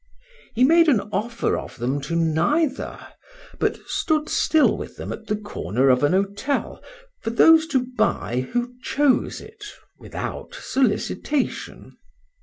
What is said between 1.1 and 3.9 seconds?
offer of them to neither; but